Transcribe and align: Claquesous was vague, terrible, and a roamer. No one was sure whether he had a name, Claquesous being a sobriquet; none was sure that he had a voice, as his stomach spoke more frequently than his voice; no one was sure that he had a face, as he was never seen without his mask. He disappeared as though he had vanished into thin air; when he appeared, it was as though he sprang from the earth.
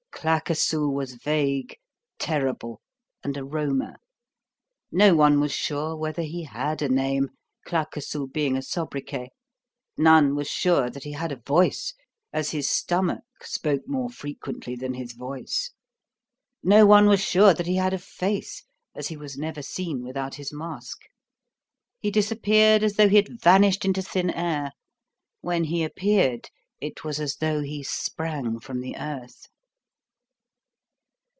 Claquesous 0.21 0.73
was 0.93 1.15
vague, 1.15 1.75
terrible, 2.19 2.79
and 3.23 3.35
a 3.37 3.43
roamer. 3.43 3.95
No 4.91 5.15
one 5.15 5.39
was 5.39 5.51
sure 5.51 5.95
whether 5.97 6.21
he 6.21 6.43
had 6.43 6.83
a 6.83 6.89
name, 6.89 7.29
Claquesous 7.65 8.29
being 8.31 8.55
a 8.55 8.61
sobriquet; 8.61 9.31
none 9.97 10.35
was 10.35 10.47
sure 10.47 10.91
that 10.91 11.05
he 11.05 11.13
had 11.13 11.31
a 11.31 11.37
voice, 11.41 11.95
as 12.31 12.51
his 12.51 12.69
stomach 12.69 13.23
spoke 13.41 13.81
more 13.87 14.11
frequently 14.11 14.75
than 14.75 14.93
his 14.93 15.13
voice; 15.13 15.71
no 16.61 16.85
one 16.85 17.07
was 17.07 17.19
sure 17.23 17.55
that 17.55 17.65
he 17.65 17.77
had 17.77 17.91
a 17.91 17.97
face, 17.97 18.63
as 18.93 19.07
he 19.07 19.17
was 19.17 19.39
never 19.39 19.63
seen 19.63 20.03
without 20.03 20.35
his 20.35 20.53
mask. 20.53 20.99
He 21.99 22.11
disappeared 22.11 22.83
as 22.83 22.93
though 22.95 23.09
he 23.09 23.15
had 23.15 23.41
vanished 23.41 23.85
into 23.85 24.03
thin 24.03 24.29
air; 24.29 24.73
when 25.39 25.63
he 25.63 25.83
appeared, 25.83 26.51
it 26.79 27.03
was 27.03 27.19
as 27.19 27.37
though 27.37 27.63
he 27.63 27.81
sprang 27.81 28.59
from 28.59 28.81
the 28.81 28.95
earth. 28.97 29.47